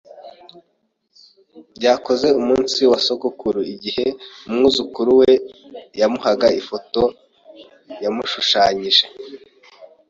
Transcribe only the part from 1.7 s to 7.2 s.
Byakoze umunsi wa sogokuru igihe umwuzukuru we yamuhaga ifoto